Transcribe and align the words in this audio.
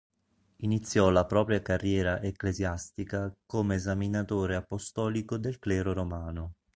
Iniziò 0.63 1.11
la 1.11 1.27
propria 1.27 1.61
carriera 1.61 2.23
ecclesiastica 2.23 3.31
come 3.45 3.75
esaminatore 3.75 4.55
apostolico 4.55 5.37
del 5.37 5.59
clero 5.59 5.93
romano. 5.93 6.53